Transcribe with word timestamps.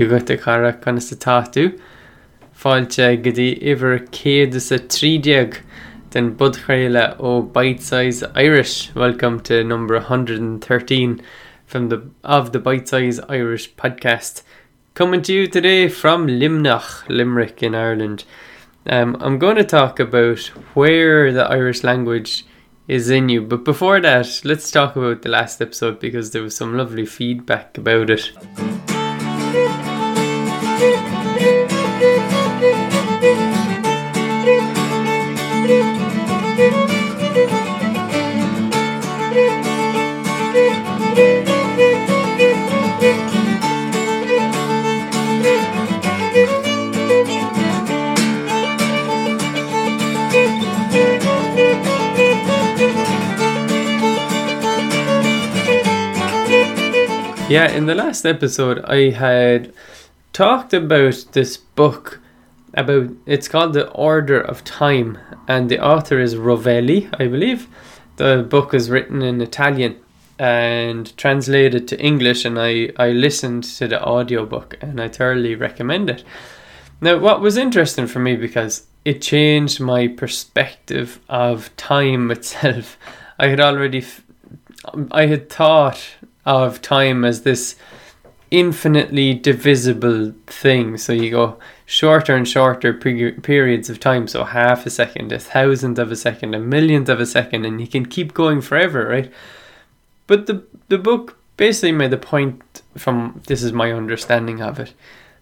a 0.00 0.36
cara 0.38 0.72
chuna 0.72 1.00
sa 1.02 1.16
táú, 1.16 1.78
fáilte 2.54 3.22
go 3.22 3.30
dtí 3.30 3.60
ihar 3.60 4.08
céad 4.08 4.54
sa 4.60 4.78
trídeag 4.78 5.58
den 6.10 6.34
budchréile 6.36 7.16
ó 7.20 7.42
Bite-Size 7.52 8.24
Irish. 8.34 8.94
Welcome 8.94 9.40
to 9.40 9.62
number 9.62 9.98
113 9.98 11.20
from 11.66 11.88
the 11.90 12.08
of 12.24 12.52
the 12.52 12.58
Bite-Size 12.58 13.20
Irish 13.28 13.74
podcast. 13.74 14.42
Coming 14.94 15.20
to 15.22 15.32
you 15.32 15.46
today 15.46 15.88
from 15.88 16.26
Luimneach, 16.26 17.06
Limerick 17.08 17.62
in 17.62 17.74
Ireland. 17.74 18.24
Um, 18.86 19.16
I'm 19.20 19.38
going 19.38 19.56
to 19.56 19.64
talk 19.64 20.00
about 20.00 20.38
where 20.74 21.32
the 21.32 21.44
Irish 21.44 21.84
language 21.84 22.46
is 22.88 23.10
in 23.10 23.28
you. 23.28 23.42
But 23.42 23.64
before 23.64 24.00
that, 24.00 24.40
let's 24.44 24.70
talk 24.70 24.96
about 24.96 25.22
the 25.22 25.28
last 25.28 25.60
episode 25.60 26.00
because 26.00 26.30
there 26.30 26.42
was 26.42 26.56
some 26.56 26.76
lovely 26.76 27.06
feedback 27.06 27.76
about 27.76 28.10
it. 28.10 28.32
Thank 29.52 31.26
you. 31.26 31.31
Yeah, 57.52 57.70
in 57.70 57.84
the 57.84 57.94
last 57.94 58.24
episode, 58.24 58.82
I 58.86 59.10
had 59.10 59.74
talked 60.32 60.72
about 60.72 61.26
this 61.32 61.58
book 61.58 62.18
about 62.72 63.10
it's 63.26 63.46
called 63.46 63.74
The 63.74 63.90
Order 63.90 64.40
of 64.40 64.64
Time, 64.64 65.18
and 65.46 65.68
the 65.68 65.78
author 65.78 66.18
is 66.18 66.34
Rovelli, 66.34 67.10
I 67.20 67.26
believe. 67.26 67.68
The 68.16 68.46
book 68.48 68.72
is 68.72 68.88
written 68.88 69.20
in 69.20 69.42
Italian 69.42 70.00
and 70.38 71.14
translated 71.18 71.86
to 71.88 72.00
English, 72.00 72.46
and 72.46 72.58
I, 72.58 72.88
I 72.96 73.10
listened 73.10 73.64
to 73.64 73.86
the 73.86 74.02
audiobook 74.02 74.78
and 74.80 74.98
I 74.98 75.08
thoroughly 75.08 75.54
recommend 75.54 76.08
it. 76.08 76.24
Now, 77.02 77.18
what 77.18 77.42
was 77.42 77.58
interesting 77.58 78.06
for 78.06 78.20
me 78.20 78.34
because 78.34 78.86
it 79.04 79.20
changed 79.20 79.78
my 79.78 80.08
perspective 80.08 81.20
of 81.28 81.76
time 81.76 82.30
itself. 82.36 82.96
I 83.38 83.48
had 83.48 83.60
already, 83.60 84.06
I 85.10 85.26
had 85.26 85.50
thought 85.50 86.02
of 86.44 86.82
time 86.82 87.24
as 87.24 87.42
this 87.42 87.76
infinitely 88.50 89.32
divisible 89.32 90.34
thing. 90.46 90.98
So 90.98 91.12
you 91.12 91.30
go 91.30 91.58
shorter 91.86 92.36
and 92.36 92.46
shorter 92.46 92.92
pe- 92.92 93.32
periods 93.32 93.88
of 93.88 93.98
time. 93.98 94.28
So 94.28 94.44
half 94.44 94.84
a 94.84 94.90
second, 94.90 95.32
a 95.32 95.38
thousandth 95.38 95.98
of 95.98 96.12
a 96.12 96.16
second, 96.16 96.54
a 96.54 96.60
millionth 96.60 97.08
of 97.08 97.18
a 97.18 97.26
second, 97.26 97.64
and 97.64 97.80
you 97.80 97.86
can 97.86 98.06
keep 98.06 98.34
going 98.34 98.60
forever, 98.60 99.08
right? 99.08 99.32
But 100.26 100.46
the 100.46 100.64
the 100.88 100.98
book 100.98 101.38
basically 101.56 101.92
made 101.92 102.10
the 102.10 102.18
point 102.18 102.82
from 102.96 103.40
this 103.46 103.62
is 103.62 103.72
my 103.72 103.90
understanding 103.92 104.60
of 104.60 104.78
it. 104.78 104.92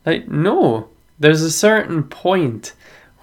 Like 0.06 0.28
no, 0.28 0.88
there's 1.18 1.42
a 1.42 1.50
certain 1.50 2.04
point 2.04 2.74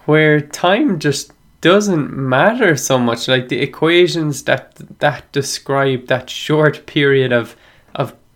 where 0.05 0.39
time 0.42 1.00
just 1.00 1.31
doesn't 1.61 2.11
matter 2.11 2.75
so 2.75 3.00
much 3.00 3.28
like 3.28 3.50
the 3.50 3.61
equations 3.61 4.44
that 4.44 4.75
that 5.00 5.31
describe 5.31 6.08
that 6.08 6.30
short 6.30 6.86
period 6.86 7.31
of 7.31 7.55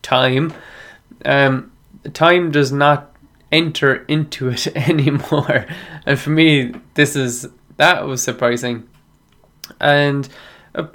time, 0.02 0.54
um, 1.26 1.72
time 2.14 2.52
does 2.52 2.72
not 2.72 3.16
enter 3.52 4.06
into 4.06 4.50
it 4.50 4.68
anymore. 4.76 5.66
And 6.06 6.20
for 6.20 6.30
me, 6.30 6.74
this 6.94 7.16
is 7.16 7.48
that 7.78 8.06
was 8.06 8.22
surprising. 8.22 8.88
And 9.80 10.30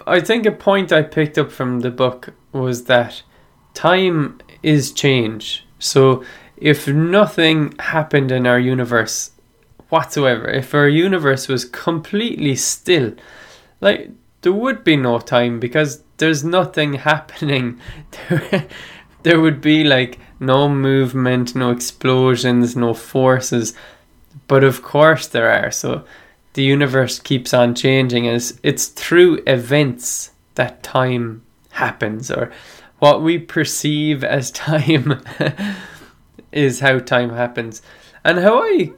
I 0.06 0.20
think 0.20 0.46
a 0.46 0.52
point 0.52 0.92
I 0.92 1.02
picked 1.02 1.38
up 1.38 1.50
from 1.50 1.80
the 1.80 1.90
book 1.90 2.32
was 2.52 2.84
that 2.84 3.22
time 3.74 4.40
is 4.62 4.92
change. 4.92 5.66
So 5.78 6.24
if 6.56 6.88
nothing 6.88 7.74
happened 7.78 8.32
in 8.32 8.46
our 8.46 8.58
universe 8.58 9.32
whatsoever, 9.88 10.48
if 10.48 10.74
our 10.74 10.88
universe 10.88 11.48
was 11.48 11.64
completely 11.64 12.56
still, 12.56 13.14
like 13.80 14.10
there 14.42 14.52
would 14.52 14.84
be 14.84 14.96
no 14.96 15.18
time 15.18 15.60
because 15.60 16.02
there's 16.16 16.44
nothing 16.44 16.94
happening. 17.10 17.80
There 19.26 19.40
would 19.40 19.60
be 19.60 19.82
like 19.82 20.20
no 20.38 20.68
movement, 20.68 21.56
no 21.56 21.72
explosions, 21.72 22.76
no 22.76 22.94
forces. 22.94 23.74
But 24.46 24.62
of 24.62 24.82
course 24.82 25.26
there 25.26 25.50
are. 25.50 25.72
So 25.72 26.04
the 26.52 26.62
universe 26.62 27.18
keeps 27.18 27.52
on 27.52 27.74
changing 27.74 28.28
as 28.28 28.60
it's 28.62 28.86
through 28.86 29.42
events 29.44 30.30
that 30.54 30.84
time 30.84 31.42
happens 31.70 32.30
or 32.30 32.52
what 33.00 33.20
we 33.20 33.36
perceive 33.36 34.22
as 34.22 34.50
time 34.68 35.20
is 36.52 36.78
how 36.78 37.00
time 37.00 37.30
happens. 37.30 37.82
And 38.24 38.38
how 38.38 38.62
I 38.62 38.92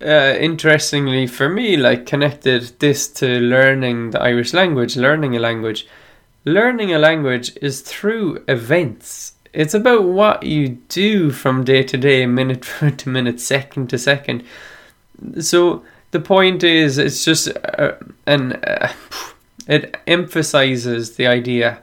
uh, 0.00 0.34
interestingly 0.40 1.26
for 1.26 1.50
me 1.50 1.76
like 1.76 2.06
connected 2.06 2.72
this 2.78 3.06
to 3.20 3.26
learning 3.38 4.12
the 4.12 4.22
Irish 4.22 4.54
language, 4.54 4.96
learning 4.96 5.36
a 5.36 5.40
language. 5.40 5.86
Learning 6.46 6.94
a 6.94 6.98
language 6.98 7.54
is 7.60 7.82
through 7.82 8.42
events. 8.48 9.33
It's 9.54 9.74
about 9.74 10.04
what 10.04 10.42
you 10.42 10.80
do 10.88 11.30
from 11.30 11.64
day 11.64 11.82
to 11.84 11.96
day, 11.96 12.26
minute 12.26 12.62
to 12.98 13.08
minute, 13.08 13.40
second 13.40 13.90
to 13.90 13.98
second. 13.98 14.44
So 15.40 15.84
the 16.10 16.20
point 16.20 16.64
is, 16.64 16.98
it's 16.98 17.24
just 17.24 17.48
uh, 17.78 17.92
and 18.26 18.60
uh, 18.66 18.88
it 19.66 19.96
emphasizes 20.06 21.16
the 21.16 21.26
idea 21.26 21.82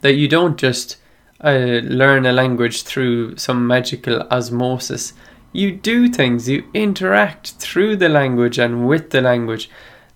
that 0.00 0.14
you 0.14 0.28
don't 0.28 0.58
just 0.58 0.96
uh, 1.42 1.80
learn 1.82 2.26
a 2.26 2.32
language 2.32 2.82
through 2.82 3.36
some 3.36 3.66
magical 3.66 4.22
osmosis 4.30 5.12
you 5.52 5.72
do 5.72 6.08
things, 6.08 6.48
you 6.48 6.64
interact 6.74 7.52
through 7.52 7.96
the 7.96 8.08
language 8.08 8.58
and 8.58 8.86
with 8.86 9.10
the 9.10 9.20
language. 9.20 9.68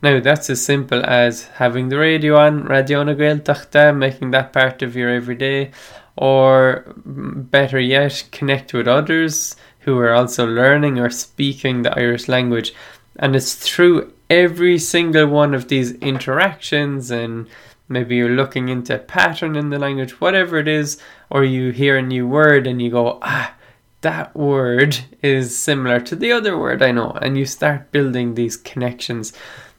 Now, 0.03 0.21
that's 0.21 0.51
as 0.51 0.65
simple 0.65 1.05
as 1.05 1.45
having 1.45 1.89
the 1.89 1.99
radio 1.99 2.37
on, 2.37 2.65
Radio 2.65 3.03
na 3.03 3.15
Gaeltachta, 3.15 3.97
making 3.97 4.31
that 4.33 4.53
part 4.53 4.83
of 4.83 4.95
your 4.95 5.11
everyday, 5.11 5.71
or 6.17 6.85
better 6.97 7.81
yet, 7.81 8.25
connect 8.31 8.73
with 8.73 8.87
others 8.87 9.57
who 9.81 9.99
are 9.99 10.13
also 10.13 10.47
learning 10.47 10.99
or 10.99 11.11
speaking 11.11 11.83
the 11.83 11.99
Irish 11.99 12.29
language. 12.29 12.75
And 13.17 13.37
it's 13.37 13.55
through 13.55 14.13
every 14.31 14.79
single 14.79 15.27
one 15.27 15.55
of 15.55 15.69
these 15.69 15.93
interactions 15.93 17.11
and 17.11 17.47
maybe 17.89 18.17
you're 18.17 18.31
looking 18.31 18.69
into 18.69 18.95
a 18.95 18.99
pattern 18.99 19.57
in 19.57 19.71
the 19.71 19.79
language, 19.79 20.21
whatever 20.21 20.59
it 20.59 20.69
is, 20.69 20.99
or 21.31 21.45
you 21.45 21.71
hear 21.71 21.99
a 21.99 22.03
new 22.03 22.27
word 22.27 22.67
and 22.67 22.81
you 22.81 22.91
go, 22.91 23.19
ah, 23.23 23.55
that 24.01 24.35
word 24.37 24.99
is 25.23 25.59
similar 25.59 26.01
to 26.01 26.17
the 26.17 26.33
other 26.33 26.59
word 26.59 26.83
I 26.83 26.93
know, 26.93 27.13
and 27.23 27.39
you 27.39 27.47
start 27.47 27.91
building 27.91 28.35
these 28.35 28.57
connections. 28.57 29.33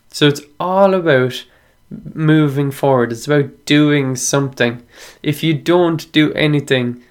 So 0.10 0.28
it's 0.28 0.42
all 0.60 0.94
about 0.94 1.46
moving 1.90 2.72
forward, 2.72 3.12
it's 3.12 3.28
about 3.28 3.66
doing 3.66 4.16
something. 4.16 4.84
If 5.22 5.44
you 5.44 5.54
don't 5.54 6.12
do 6.12 6.34
anything, 6.34 7.04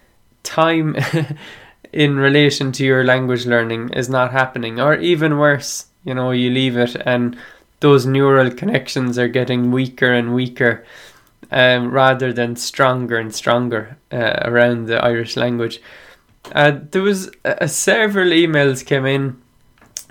time 0.43 0.97
in 1.93 2.17
relation 2.17 2.73
to 2.73 2.85
your 2.85 3.05
language 3.05 3.47
learning 3.47 3.91
is 3.91 4.09
not 4.09 4.33
happening, 4.33 4.81
or 4.81 4.95
even 4.95 5.39
worse, 5.39 5.87
you 6.05 6.15
know, 6.15 6.31
you 6.31 6.51
leave 6.51 6.77
it 6.77 6.97
and 7.07 7.37
those 7.81 8.07
neural 8.07 8.51
connections 8.51 9.19
are 9.19 9.29
getting 9.29 9.71
weaker 9.71 10.13
and 10.13 10.35
weaker. 10.35 10.85
Um, 11.51 11.91
rather 11.91 12.33
than 12.33 12.57
stronger 12.57 13.19
and 13.19 13.33
stronger 13.33 13.99
uh, 14.11 14.41
around 14.43 14.87
the 14.87 14.97
Irish 15.05 15.37
language. 15.37 15.81
Uh, 16.53 16.79
there 16.91 17.03
was 17.03 17.31
uh, 17.45 17.67
several 17.67 18.31
emails 18.31 18.85
came 18.85 19.05
in 19.07 19.41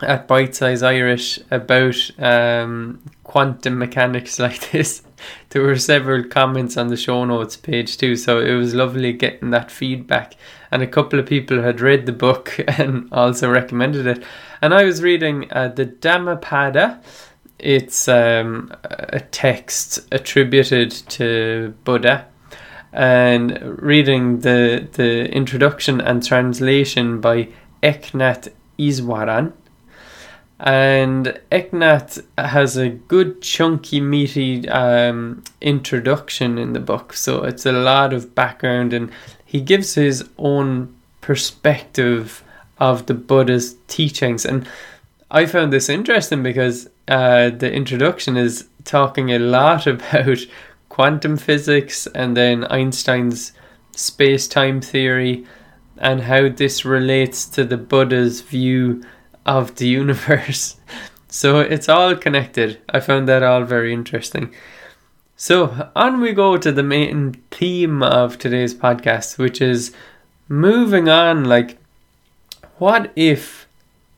at 0.02 0.28
Bite 0.28 0.56
Size 0.56 0.84
Irish 0.84 1.40
about 1.52 1.96
um, 2.20 3.02
quantum 3.24 3.78
mechanics 3.78 4.40
like 4.46 4.72
this. 4.72 5.04
There 5.50 5.62
were 5.62 5.78
several 5.78 6.24
comments 6.24 6.78
on 6.78 6.88
the 6.88 6.98
show 6.98 7.24
notes 7.26 7.56
page 7.56 7.98
too, 7.98 8.16
so 8.16 8.40
it 8.40 8.54
was 8.54 8.74
lovely 8.74 9.14
getting 9.14 9.52
that 9.52 9.72
feedback. 9.72 10.36
And 10.72 10.82
a 10.82 10.88
couple 10.88 11.20
of 11.20 11.26
people 11.26 11.62
had 11.62 11.82
read 11.82 12.06
the 12.06 12.12
book 12.12 12.60
and 12.68 13.08
also 13.12 13.50
recommended 13.50 14.08
it. 14.08 14.24
And 14.62 14.74
I 14.74 14.84
was 14.84 15.02
reading 15.02 15.52
uh, 15.52 15.70
the 15.70 15.86
Dhammapada. 15.86 17.02
It's 17.60 18.08
um, 18.08 18.74
a 18.84 19.20
text 19.20 20.08
attributed 20.12 20.92
to 20.92 21.74
Buddha 21.84 22.28
and 22.92 23.82
reading 23.82 24.40
the 24.40 24.88
the 24.94 25.30
introduction 25.32 26.00
and 26.00 26.24
translation 26.24 27.20
by 27.20 27.50
Eknath 27.82 28.52
Easwaran. 28.78 29.54
And 30.64 31.38
Eknath 31.52 32.24
has 32.38 32.78
a 32.78 32.88
good 32.88 33.42
chunky 33.42 34.00
meaty 34.00 34.68
um, 34.70 35.44
introduction 35.60 36.58
in 36.58 36.72
the 36.72 36.80
book, 36.80 37.12
so 37.12 37.44
it's 37.44 37.66
a 37.66 37.74
lot 37.74 38.14
of 38.14 38.34
background 38.34 38.94
and 38.94 39.12
he 39.46 39.60
gives 39.60 39.96
his 39.96 40.28
own 40.38 40.96
perspective 41.20 42.46
of 42.78 43.08
the 43.08 43.14
Buddha's 43.14 43.76
teachings. 43.90 44.46
And 44.46 44.66
I 45.30 45.48
found 45.48 45.74
this 45.74 45.90
interesting 45.90 46.44
because 46.44 46.90
uh, 47.10 47.50
the 47.50 47.72
introduction 47.72 48.38
is 48.38 48.70
talking 48.86 49.32
a 49.32 49.40
lot 49.40 49.86
about 49.88 50.40
quantum 50.88 51.36
physics 51.36 52.08
and 52.16 52.38
then 52.38 52.64
Einstein's 52.66 53.52
space 53.92 54.48
time 54.48 54.80
theory 54.80 55.46
and 55.98 56.22
how 56.22 56.48
this 56.48 56.86
relates 56.86 57.46
to 57.48 57.66
the 57.66 57.78
Buddha's 57.78 58.40
view 58.40 59.04
of 59.46 59.76
the 59.76 59.88
universe. 59.88 60.78
So 61.34 61.62
it's 61.62 61.90
all 61.90 62.16
connected. 62.16 62.80
I 62.90 63.00
found 63.00 63.28
that 63.28 63.42
all 63.42 63.64
very 63.64 63.92
interesting. 63.92 64.54
So 65.36 65.90
on 65.96 66.22
we 66.22 66.32
go 66.32 66.58
to 66.58 66.72
the 66.72 66.84
main 66.84 67.42
theme 67.50 68.04
of 68.04 68.38
today's 68.38 68.76
podcast, 68.76 69.40
which 69.40 69.60
is 69.60 69.96
moving 70.48 71.10
on. 71.10 71.46
Like, 71.46 71.80
what 72.78 73.12
if 73.16 73.68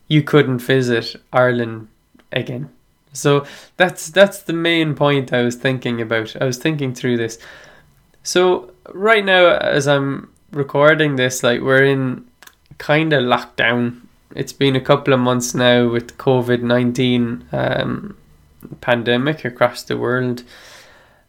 you 0.10 0.24
couldn't 0.24 0.60
visit 0.60 1.16
Ireland 1.32 1.88
again? 2.34 2.70
So 3.14 3.46
that's 3.78 4.10
that's 4.10 4.42
the 4.42 4.52
main 4.52 4.94
point 4.94 5.32
I 5.32 5.42
was 5.42 5.56
thinking 5.56 6.02
about. 6.02 6.36
I 6.42 6.44
was 6.44 6.58
thinking 6.58 6.94
through 6.94 7.16
this. 7.16 7.40
So 8.24 8.72
right 8.94 9.24
now, 9.24 9.56
as 9.56 9.88
I'm 9.88 10.34
recording 10.52 11.16
this, 11.16 11.44
like 11.44 11.62
we're 11.62 11.86
in 11.86 12.26
kind 12.78 13.14
of 13.14 13.24
lockdown 13.24 14.02
it's 14.36 14.54
been 14.54 14.76
a 14.76 14.82
couple 14.82 15.14
of 15.14 15.20
months 15.20 15.56
now 15.56 15.88
with 15.88 16.18
COVID 16.18 16.62
nineteen 16.62 17.48
um, 17.52 18.18
pandemic 18.82 19.46
across 19.46 19.84
the 19.84 19.98
world, 19.98 20.44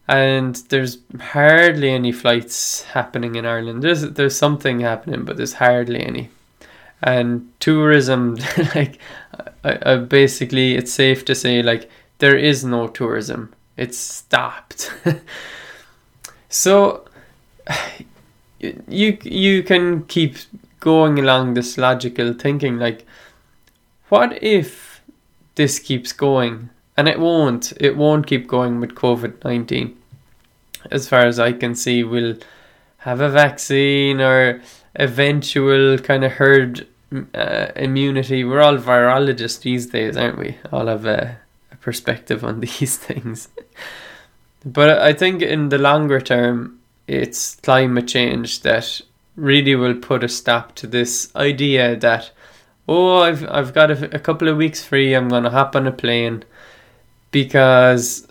and 0.08 0.56
there's 0.68 0.98
hardly 1.20 1.90
any 1.90 2.12
flights 2.12 2.82
happening 2.82 3.36
in 3.36 3.46
Ireland. 3.46 3.82
There's 3.82 4.02
there's 4.02 4.36
something 4.36 4.80
happening, 4.80 5.24
but 5.24 5.36
there's 5.36 5.54
hardly 5.54 6.04
any. 6.04 6.30
And 7.02 7.52
tourism, 7.60 8.36
like, 8.74 8.98
I, 9.62 9.78
I 9.84 9.96
basically, 9.96 10.76
it's 10.76 10.92
safe 10.92 11.26
to 11.26 11.34
say, 11.34 11.62
like, 11.62 11.90
there 12.18 12.36
is 12.36 12.64
no 12.64 12.88
tourism. 12.88 13.54
It's 13.76 13.98
stopped. 13.98 14.92
so 16.48 17.04
you 18.60 19.18
you 19.22 19.62
can 19.62 20.04
keep 20.04 20.36
going 20.86 21.18
along 21.18 21.54
this 21.54 21.76
logical 21.76 22.32
thinking 22.32 22.78
like 22.78 23.04
what 24.08 24.40
if 24.40 25.02
this 25.56 25.80
keeps 25.80 26.12
going? 26.12 26.70
And 26.96 27.08
it 27.08 27.18
won't. 27.18 27.72
It 27.80 27.96
won't 27.96 28.26
keep 28.26 28.46
going 28.46 28.80
with 28.80 28.94
covid-19 28.94 29.94
as 30.88 31.08
far 31.08 31.26
as 31.26 31.40
i 31.40 31.52
can 31.52 31.74
see 31.74 32.04
we'll 32.04 32.36
have 32.98 33.20
a 33.20 33.28
vaccine 33.28 34.20
or 34.20 34.62
eventual 34.94 35.98
kind 35.98 36.22
of 36.24 36.32
herd 36.32 36.86
uh, 37.34 37.66
immunity. 37.74 38.44
We're 38.44 38.60
all 38.60 38.78
virologists 38.78 39.62
these 39.62 39.86
days 39.86 40.16
aren't 40.16 40.38
we? 40.38 40.56
All 40.72 40.86
have 40.86 41.06
a, 41.06 41.38
a 41.72 41.76
perspective 41.76 42.44
on 42.44 42.60
these 42.66 42.96
things. 42.96 43.48
But 44.64 44.98
i 45.10 45.12
think 45.12 45.42
in 45.42 45.68
the 45.68 45.78
longer 45.78 46.20
term 46.20 46.78
it's 47.06 47.56
climate 47.56 48.08
change 48.08 48.62
that 48.62 49.00
really 49.36 49.74
will 49.74 49.94
put 49.94 50.24
a 50.24 50.28
stop 50.28 50.74
to 50.74 50.86
this 50.86 51.34
idea 51.36 51.96
that 51.96 52.30
oh 52.88 53.18
I've 53.18 53.48
I've 53.48 53.74
got 53.74 53.90
a, 53.90 54.16
a 54.16 54.18
couple 54.18 54.48
of 54.48 54.56
weeks 54.56 54.82
free 54.82 55.14
I'm 55.14 55.28
going 55.28 55.44
to 55.44 55.50
hop 55.50 55.76
on 55.76 55.86
a 55.86 55.92
plane 55.92 56.44
because 57.30 58.26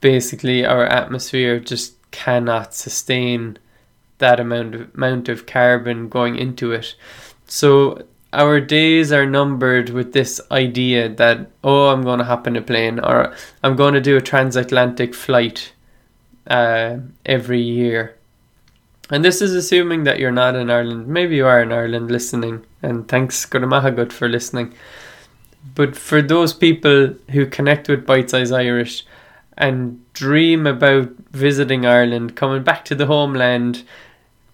basically 0.00 0.66
our 0.66 0.84
atmosphere 0.84 1.60
just 1.60 1.94
cannot 2.10 2.74
sustain 2.74 3.58
that 4.18 4.40
amount 4.40 4.74
of 4.74 4.94
amount 4.94 5.28
of 5.28 5.46
carbon 5.46 6.08
going 6.08 6.36
into 6.36 6.72
it. 6.72 6.96
So 7.46 8.02
our 8.32 8.60
days 8.60 9.10
are 9.12 9.24
numbered 9.24 9.90
with 9.90 10.12
this 10.12 10.40
idea 10.50 11.08
that 11.08 11.50
oh 11.62 11.88
I'm 11.88 12.02
going 12.02 12.18
to 12.18 12.24
hop 12.24 12.46
on 12.46 12.56
a 12.56 12.62
plane 12.62 12.98
or 12.98 13.32
I'm 13.62 13.76
going 13.76 13.94
to 13.94 14.00
do 14.00 14.16
a 14.16 14.20
transatlantic 14.20 15.14
flight 15.14 15.72
uh, 16.48 16.96
every 17.24 17.60
year 17.60 18.17
and 19.10 19.24
this 19.24 19.40
is 19.40 19.54
assuming 19.54 20.04
that 20.04 20.18
you're 20.18 20.30
not 20.30 20.54
in 20.54 20.70
Ireland. 20.70 21.08
Maybe 21.08 21.36
you 21.36 21.46
are 21.46 21.62
in 21.62 21.72
Ireland 21.72 22.10
listening, 22.10 22.64
and 22.82 23.08
thanks 23.08 23.46
Guramahagut 23.46 24.12
for 24.12 24.28
listening. 24.28 24.74
But 25.74 25.96
for 25.96 26.22
those 26.22 26.52
people 26.52 27.14
who 27.30 27.46
connect 27.46 27.88
with 27.88 28.06
Bite 28.06 28.30
Size 28.30 28.52
Irish 28.52 29.04
and 29.56 30.00
dream 30.12 30.66
about 30.66 31.10
visiting 31.30 31.86
Ireland, 31.86 32.36
coming 32.36 32.62
back 32.62 32.84
to 32.86 32.94
the 32.94 33.06
homeland, 33.06 33.82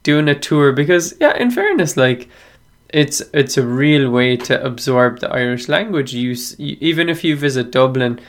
doing 0.03 0.29
a 0.29 0.39
tour, 0.39 0.73
because 0.73 1.15
yeah, 1.21 1.37
in 1.37 1.51
fairness, 1.51 1.97
like 1.97 2.29
it's 2.91 3.21
it's 3.33 3.57
a 3.57 3.67
real 3.67 4.09
way 4.11 4.37
to 4.37 4.65
absorb 4.65 5.19
the 5.19 5.31
Irish 5.31 5.69
language. 5.69 6.15
You, 6.15 6.37
you 6.59 6.77
even 6.81 7.09
if 7.09 7.25
you 7.25 7.37
visit 7.37 7.73
Dublin, 7.73 8.21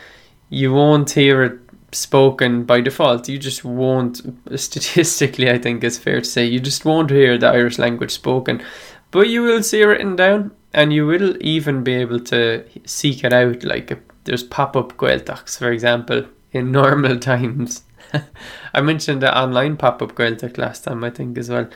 you 0.50 0.74
won't 0.74 1.12
hear 1.12 1.44
it 1.44 1.60
spoken 1.96 2.64
by 2.64 2.82
default. 2.82 3.30
You 3.30 3.38
just 3.38 3.64
won't, 3.64 4.22
statistically, 4.56 5.50
I 5.50 5.58
think 5.58 5.84
it's 5.84 5.98
fair 5.98 6.20
to 6.20 6.26
say, 6.26 6.46
you 6.46 6.60
just 6.60 6.86
won't 6.86 7.10
hear 7.10 7.38
the 7.38 7.48
Irish 7.48 7.80
language 7.80 8.12
spoken. 8.12 8.64
But 9.12 9.30
you 9.30 9.44
will 9.44 9.64
see 9.64 9.82
it 9.82 9.86
written 9.86 10.16
down, 10.16 10.52
and 10.74 10.92
you 10.92 11.08
will 11.08 11.38
even 11.42 11.84
be 11.84 11.94
able 11.96 12.20
to 12.22 12.66
seek 12.86 13.24
it 13.24 13.34
out. 13.34 13.64
Like 13.64 13.98
there's 14.26 14.44
pop 14.44 14.76
up 14.76 14.98
Gaeltachts, 14.98 15.58
for 15.58 15.72
example, 15.72 16.26
in 16.52 16.72
normal 16.72 17.18
times. 17.20 17.84
I 18.74 18.82
mentioned 18.82 19.22
the 19.22 19.38
online 19.38 19.78
pop 19.78 20.02
up 20.02 20.16
Gaeltacht 20.16 20.58
last 20.58 20.84
time, 20.84 21.04
I 21.04 21.10
think, 21.10 21.38
as 21.38 21.50
well. 21.50 21.70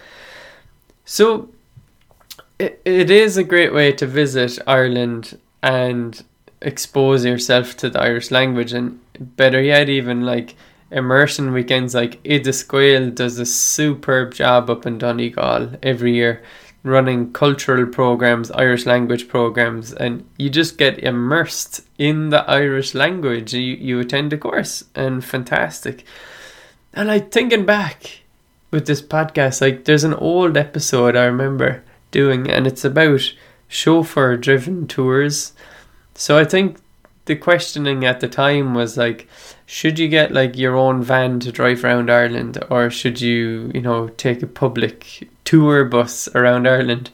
So 1.05 1.49
it, 2.59 2.81
it 2.83 3.09
is 3.09 3.37
a 3.37 3.43
great 3.43 3.73
way 3.73 3.93
to 3.93 4.05
visit 4.05 4.59
Ireland 4.67 5.39
and 5.63 6.23
expose 6.61 7.25
yourself 7.25 7.77
to 7.77 7.89
the 7.89 8.01
Irish 8.01 8.31
language 8.31 8.73
and 8.73 8.99
better 9.19 9.61
yet 9.61 9.89
even 9.89 10.21
like 10.21 10.55
immersion 10.91 11.51
weekends 11.51 11.93
like 11.93 12.19
Ida 12.25 12.49
Oideas 12.49 12.67
Gael 12.67 13.11
does 13.11 13.37
a 13.37 13.45
superb 13.45 14.33
job 14.33 14.69
up 14.69 14.85
in 14.85 14.97
Donegal 14.97 15.73
every 15.83 16.15
year 16.15 16.43
running 16.81 17.33
cultural 17.33 17.85
programs, 17.85 18.49
Irish 18.51 18.85
language 18.85 19.27
programs, 19.27 19.91
and 19.91 20.25
you 20.37 20.49
just 20.49 20.77
get 20.77 20.97
immersed 20.99 21.81
in 21.97 22.29
the 22.29 22.49
Irish 22.49 22.95
language. 22.95 23.53
You, 23.53 23.75
you 23.75 23.99
attend 23.99 24.31
a 24.31 24.37
course 24.37 24.85
and 24.95 25.23
fantastic. 25.23 26.05
And 26.93 27.09
like 27.09 27.31
thinking 27.31 27.65
back 27.65 28.21
with 28.71 28.87
this 28.87 29.01
podcast, 29.01 29.61
like 29.61 29.83
there's 29.83 30.05
an 30.05 30.13
old 30.13 30.55
episode 30.55 31.17
I 31.17 31.25
remember 31.25 31.83
doing, 32.11 32.49
and 32.49 32.65
it's 32.65 32.85
about 32.85 33.33
chauffeur 33.67 34.37
driven 34.37 34.87
tours 34.87 35.53
so 36.19 36.37
I 36.37 36.43
think 36.43 36.77
the 37.29 37.35
questioning 37.35 38.03
at 38.05 38.21
the 38.21 38.27
time 38.27 38.73
was 38.73 38.97
like, 38.97 39.27
should 39.67 39.99
you 39.99 40.07
get 40.07 40.31
like 40.31 40.57
your 40.57 40.75
own 40.75 41.03
van 41.03 41.39
to 41.41 41.51
drive 41.51 41.83
around 41.83 42.09
Ireland, 42.09 42.57
or 42.71 42.89
should 42.89 43.21
you, 43.21 43.71
you 43.71 43.81
know, 43.81 44.07
take 44.07 44.41
a 44.41 44.47
public 44.47 45.29
tour 45.45 45.85
bus 45.85 46.27
around 46.33 46.67
Ireland? 46.67 47.11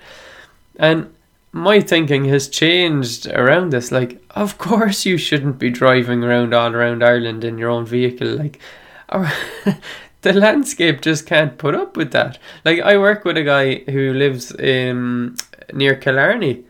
And 0.78 1.14
my 1.52 1.82
thinking 1.82 2.24
has 2.26 2.48
changed 2.48 3.28
around 3.28 3.74
this. 3.74 3.92
Like, 3.92 4.24
of 4.32 4.58
course, 4.58 5.06
you 5.06 5.18
shouldn't 5.18 5.60
be 5.60 5.70
driving 5.70 6.24
around 6.24 6.54
all 6.54 6.74
around 6.74 7.04
Ireland 7.04 7.44
in 7.44 7.58
your 7.58 7.70
own 7.70 7.86
vehicle. 7.86 8.30
Like, 8.30 8.62
the 10.22 10.34
landscape 10.34 11.02
just 11.02 11.26
can't 11.26 11.58
put 11.58 11.76
up 11.76 11.98
with 11.98 12.12
that. 12.12 12.40
Like, 12.64 12.80
I 12.80 12.98
work 12.98 13.26
with 13.26 13.36
a 13.36 13.44
guy 13.44 13.80
who 13.92 14.14
lives 14.14 14.54
in 14.56 15.36
near 15.74 15.96
Killarney 15.98 16.64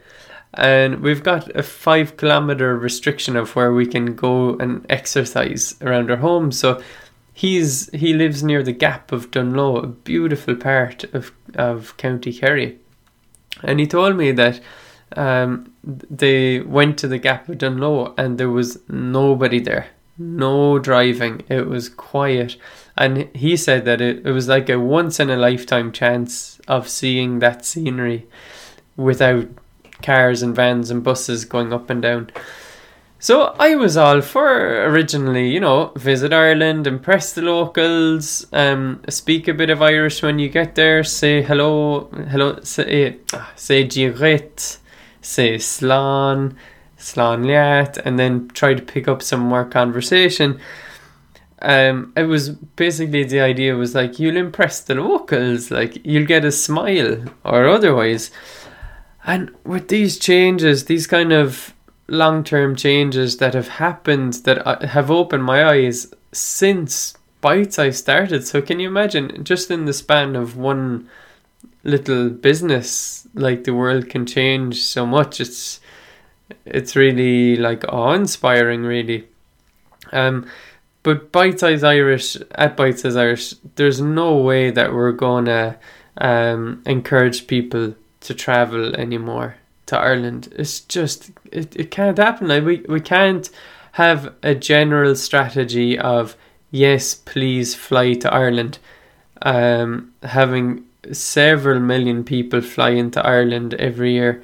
and 0.55 1.01
we've 1.01 1.23
got 1.23 1.55
a 1.55 1.63
five 1.63 2.17
kilometer 2.17 2.77
restriction 2.77 3.35
of 3.35 3.55
where 3.55 3.73
we 3.73 3.85
can 3.85 4.15
go 4.15 4.55
and 4.57 4.85
exercise 4.89 5.75
around 5.81 6.09
our 6.09 6.17
home. 6.17 6.51
So 6.51 6.81
he's 7.33 7.89
he 7.91 8.13
lives 8.13 8.43
near 8.43 8.63
the 8.63 8.71
Gap 8.71 9.11
of 9.11 9.31
Dunloe, 9.31 9.83
a 9.83 9.87
beautiful 9.87 10.55
part 10.55 11.03
of 11.13 11.31
of 11.55 11.95
County 11.97 12.33
Kerry, 12.33 12.79
and 13.63 13.79
he 13.79 13.87
told 13.87 14.17
me 14.17 14.31
that 14.31 14.59
um, 15.15 15.71
they 15.83 16.61
went 16.61 16.97
to 16.99 17.07
the 17.07 17.17
Gap 17.17 17.47
of 17.49 17.57
Dunloe 17.57 18.13
and 18.17 18.37
there 18.37 18.49
was 18.49 18.79
nobody 18.89 19.59
there, 19.59 19.87
no 20.17 20.79
driving. 20.79 21.43
It 21.49 21.67
was 21.67 21.89
quiet. 21.89 22.57
And 22.97 23.29
he 23.35 23.57
said 23.57 23.85
that 23.85 24.01
it, 24.01 24.25
it 24.25 24.31
was 24.31 24.47
like 24.47 24.69
a 24.69 24.79
once 24.79 25.19
in 25.19 25.29
a 25.29 25.37
lifetime 25.37 25.91
chance 25.91 26.59
of 26.67 26.87
seeing 26.87 27.39
that 27.39 27.65
scenery 27.65 28.25
without 28.95 29.47
cars 30.01 30.41
and 30.41 30.55
vans 30.55 30.91
and 30.91 31.03
buses 31.03 31.45
going 31.45 31.73
up 31.73 31.89
and 31.89 32.01
down. 32.01 32.31
So 33.17 33.55
I 33.57 33.75
was 33.75 33.97
all 33.97 34.21
for 34.21 34.85
originally, 34.85 35.49
you 35.49 35.59
know, 35.59 35.91
visit 35.95 36.31
Ireland, 36.31 36.85
impress 36.85 37.33
the 37.33 37.41
locals, 37.41 38.45
um, 38.53 39.01
speak 39.09 39.47
a 39.47 39.53
bit 39.53 39.69
of 39.69 39.81
Irish 39.81 40.21
when 40.21 40.37
you 40.37 40.47
get 40.49 40.75
there, 40.75 41.03
say 41.03 41.41
hello, 41.41 42.01
hello, 42.29 42.59
say, 42.61 43.17
ah, 43.33 43.51
say 43.55 43.85
Giret, 43.85 44.77
say 45.21 45.57
Slan, 45.57 46.55
Slan 46.97 47.43
Liat, 47.45 47.97
and 48.05 48.19
then 48.19 48.49
try 48.49 48.73
to 48.73 48.81
pick 48.81 49.07
up 49.07 49.23
some 49.23 49.39
more 49.39 49.65
conversation. 49.65 50.59
Um, 51.61 52.13
it 52.15 52.23
was 52.23 52.49
basically 52.49 53.23
the 53.23 53.39
idea 53.39 53.75
was 53.75 53.95
like 53.95 54.19
you'll 54.19 54.37
impress 54.37 54.81
the 54.81 54.95
locals, 54.95 55.71
like 55.71 56.05
you'll 56.05 56.27
get 56.27 56.45
a 56.45 56.51
smile 56.51 57.23
or 57.43 57.67
otherwise. 57.67 58.29
And 59.25 59.51
with 59.63 59.87
these 59.87 60.19
changes, 60.19 60.85
these 60.85 61.07
kind 61.07 61.33
of 61.33 61.73
long 62.07 62.43
term 62.43 62.75
changes 62.75 63.37
that 63.37 63.55
have 63.55 63.67
happened 63.67 64.33
that 64.45 64.65
uh, 64.65 64.85
have 64.87 65.09
opened 65.09 65.43
my 65.43 65.65
eyes 65.65 66.13
since 66.31 67.17
Bite 67.41 67.73
Size 67.73 67.97
started. 67.97 68.45
So, 68.45 68.61
can 68.61 68.79
you 68.79 68.87
imagine 68.87 69.43
just 69.43 69.71
in 69.71 69.85
the 69.85 69.93
span 69.93 70.35
of 70.35 70.55
one 70.55 71.09
little 71.83 72.29
business, 72.29 73.27
like 73.33 73.63
the 73.63 73.73
world 73.73 74.09
can 74.09 74.27
change 74.27 74.83
so 74.83 75.07
much? 75.07 75.41
It's 75.41 75.79
it's 76.63 76.95
really 76.95 77.55
like 77.55 77.83
awe 77.91 78.13
inspiring, 78.13 78.83
really. 78.83 79.27
Um, 80.11 80.45
but 81.01 81.31
Bite 81.31 81.59
Size 81.59 81.83
Irish 81.83 82.37
at 82.51 82.77
Bite 82.77 82.99
Size 82.99 83.15
Irish, 83.15 83.55
there's 83.75 83.99
no 83.99 84.37
way 84.37 84.69
that 84.69 84.93
we're 84.93 85.13
gonna 85.13 85.77
um, 86.17 86.83
encourage 86.85 87.47
people 87.47 87.95
to 88.25 88.33
travel 88.33 88.95
anymore 88.95 89.55
to 89.87 89.97
Ireland. 89.97 90.53
It's 90.55 90.79
just 90.81 91.31
it, 91.51 91.75
it 91.75 91.91
can't 91.91 92.17
happen. 92.17 92.47
Like 92.47 92.63
we, 92.63 92.85
we 92.87 92.99
can't 92.99 93.49
have 93.93 94.33
a 94.43 94.55
general 94.55 95.15
strategy 95.15 95.97
of 95.97 96.35
yes, 96.71 97.15
please 97.15 97.75
fly 97.75 98.13
to 98.13 98.33
Ireland. 98.33 98.79
Um, 99.41 100.13
having 100.23 100.85
several 101.11 101.79
million 101.79 102.23
people 102.23 102.61
fly 102.61 102.89
into 102.91 103.25
Ireland 103.25 103.73
every 103.75 104.13
year. 104.13 104.43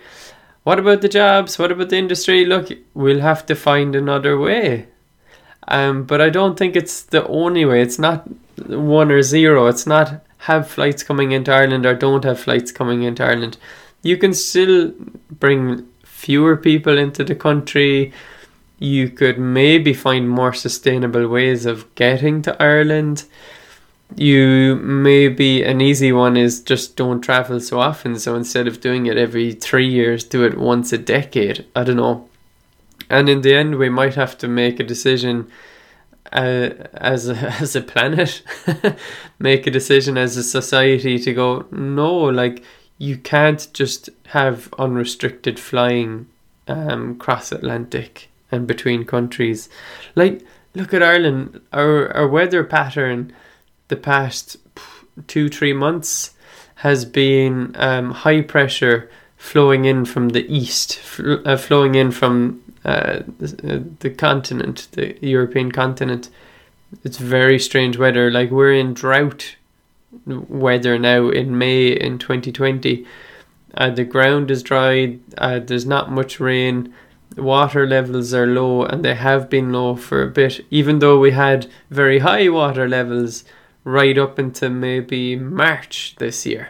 What 0.64 0.80
about 0.80 1.02
the 1.02 1.10
jobs? 1.10 1.58
What 1.58 1.72
about 1.72 1.90
the 1.90 1.98
industry? 1.98 2.46
Look, 2.46 2.70
we'll 2.94 3.22
have 3.22 3.46
to 3.48 3.56
find 3.56 3.96
another 3.96 4.38
way. 4.38 4.88
Um, 5.68 6.04
but 6.04 6.22
I 6.22 6.30
don't 6.30 6.58
think 6.58 6.76
it's 6.76 7.02
the 7.02 7.26
only 7.28 7.66
way. 7.66 7.82
It's 7.82 8.00
not 8.00 8.28
one 8.68 9.12
or 9.12 9.24
zero. 9.24 9.68
It's 9.68 9.88
not 9.88 10.24
have 10.42 10.68
flights 10.68 11.04
coming 11.04 11.32
into 11.32 11.54
Ireland 11.54 11.86
or 11.86 11.94
don't 11.94 12.24
have 12.24 12.40
flights 12.40 12.72
coming 12.72 13.04
into 13.04 13.24
Ireland. 13.24 13.58
You 14.02 14.18
can 14.18 14.34
still 14.34 14.92
bring 15.30 15.88
fewer 16.04 16.58
people 16.58 16.98
into 16.98 17.24
the 17.24 17.36
country. 17.36 18.12
You 18.80 19.10
could 19.10 19.38
maybe 19.38 19.94
find 19.94 20.28
more 20.28 20.54
sustainable 20.54 21.28
ways 21.28 21.68
of 21.68 21.94
getting 21.94 22.42
to 22.42 22.60
Ireland. 22.62 23.26
You 24.16 24.78
maybe 24.78 25.62
an 25.64 25.80
easy 25.80 26.12
one 26.12 26.36
is 26.36 26.60
just 26.60 26.96
don't 26.96 27.22
travel 27.22 27.60
so 27.60 27.80
often. 27.80 28.18
So 28.18 28.36
instead 28.36 28.68
of 28.68 28.82
doing 28.82 29.06
it 29.06 29.18
every 29.18 29.54
three 29.54 29.88
years, 29.88 30.24
do 30.24 30.44
it 30.44 30.58
once 30.58 30.92
a 30.92 30.98
decade. 30.98 31.66
I 31.76 31.84
don't 31.84 31.98
know. 31.98 32.28
And 33.12 33.30
in 33.30 33.42
the 33.42 33.54
end, 33.54 33.76
we 33.76 33.90
might 33.90 34.16
have 34.16 34.40
to 34.40 34.48
make 34.48 34.80
a 34.80 34.84
decision 34.84 35.52
uh, 36.32 36.70
as 36.94 37.30
a, 37.30 37.36
as 37.36 37.76
a 37.76 37.82
planet, 37.94 38.42
make 39.40 39.68
a 39.68 39.72
decision 39.72 40.18
as 40.18 40.38
a 40.38 40.44
society 40.44 41.20
to 41.20 41.34
go. 41.34 41.66
No, 41.72 42.16
like 42.16 42.64
you 42.98 43.18
can't 43.18 43.68
just 43.74 44.10
have 44.28 44.74
unrestricted 44.78 45.60
flying 45.60 46.28
um, 46.68 47.16
cross 47.18 47.52
Atlantic 47.52 48.30
and 48.52 48.68
between 48.68 49.06
countries. 49.06 49.70
Like, 50.16 50.42
look 50.76 50.94
at 50.94 51.04
Ireland. 51.04 51.62
Our 51.74 52.16
our 52.16 52.28
weather 52.28 52.64
pattern, 52.64 53.34
the 53.88 53.96
past 53.96 54.58
two 55.28 55.50
three 55.50 55.74
months, 55.74 56.36
has 56.76 57.06
been 57.06 57.76
um, 57.78 58.12
high 58.12 58.42
pressure 58.42 59.10
flowing 59.38 59.86
in 59.86 60.06
from 60.06 60.30
the 60.30 60.46
east, 60.54 60.98
fl- 60.98 61.46
uh, 61.46 61.58
flowing 61.58 61.96
in 61.96 62.12
from 62.12 62.62
uh, 62.84 63.20
the, 63.40 64.10
continent, 64.10 64.88
the 64.94 65.18
European 65.22 65.72
continent. 65.72 66.30
It's 67.04 67.18
very 67.18 67.60
strange 67.60 67.98
weather. 67.98 68.32
Like 68.32 68.52
we're 68.52 68.74
in 68.74 68.94
drought 68.94 69.56
weather 70.26 70.98
now 71.00 71.30
in 71.30 71.58
May 71.58 71.88
in 71.88 72.18
2020. 72.18 73.06
Uh, 73.74 73.90
the 73.90 74.04
ground 74.04 74.52
is 74.52 74.64
dry, 74.64 75.18
uh, 75.38 75.60
there's 75.60 75.86
not 75.86 76.12
much 76.12 76.40
rain, 76.40 76.94
water 77.38 77.88
levels 77.88 78.34
are 78.34 78.48
low, 78.48 78.84
and 78.84 79.06
they 79.06 79.16
have 79.16 79.50
been 79.50 79.72
low 79.72 79.96
for 79.96 80.24
a 80.24 80.30
bit, 80.30 80.66
even 80.70 81.00
though 81.00 81.18
we 81.18 81.32
had 81.32 81.68
very 81.90 82.20
high 82.20 82.50
water 82.50 82.90
levels 82.90 83.46
right 83.86 84.18
up 84.18 84.38
into 84.38 84.70
maybe 84.70 85.36
March 85.38 86.16
this 86.18 86.46
year. 86.46 86.70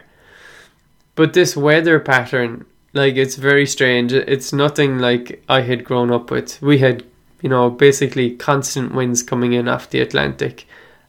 But 1.16 1.32
this 1.32 1.56
weather 1.56 1.98
pattern, 1.98 2.64
like, 2.92 3.16
it's 3.16 3.36
very 3.36 3.66
strange. 3.66 4.12
It's 4.12 4.52
nothing 4.52 4.98
like 4.98 5.42
I 5.48 5.62
had 5.62 5.84
grown 5.84 6.10
up 6.12 6.30
with. 6.30 6.60
We 6.60 6.78
had, 6.78 7.04
you 7.40 7.48
know, 7.48 7.70
basically 7.70 8.36
constant 8.36 8.94
winds 8.94 9.22
coming 9.22 9.52
in 9.52 9.68
off 9.68 9.90
the 9.90 10.00
Atlantic. 10.00 10.66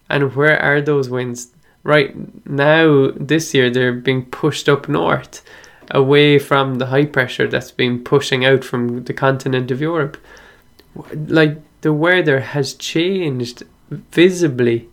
And 0.10 0.36
where 0.36 0.60
are 0.62 0.82
those 0.82 1.10
winds? 1.10 1.54
right 1.84 2.16
now 2.48 3.12
this 3.12 3.54
year 3.54 3.70
they're 3.70 3.94
being 3.94 4.26
pushed 4.26 4.68
up 4.68 4.88
north 4.88 5.44
away 5.92 6.40
from 6.40 6.76
the 6.76 6.88
high 6.88 7.06
pressure 7.06 7.48
that's 7.48 7.72
been 7.72 8.04
pushing 8.04 8.46
out 8.46 8.64
from 8.64 9.04
the 9.04 9.14
continent 9.14 9.70
of 9.70 9.82
Europe. 9.82 10.18
Like 11.14 11.62
the 11.82 11.94
weather 11.94 12.40
has 12.40 12.74
changed 12.74 13.64
visibly 13.90 14.90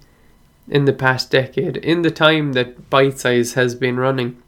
in 0.69 0.85
the 0.85 0.93
past 0.93 1.31
decade, 1.31 1.77
in 1.79 2.03
the 2.03 2.11
time 2.11 2.53
that 2.53 2.91
Bite 2.91 3.19
Size 3.21 3.55
has 3.55 3.75
been 3.75 3.97
running. 3.97 4.43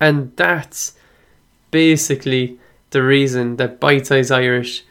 And 0.00 0.34
that's 0.36 0.96
basically 1.70 2.58
the 2.90 3.02
reason 3.02 3.56
that 3.56 3.80
Bite 3.80 4.06
Size 4.06 4.30
Irish 4.30 4.84